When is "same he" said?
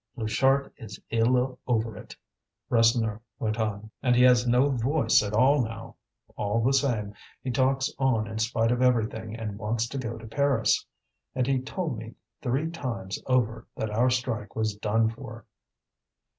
6.73-7.51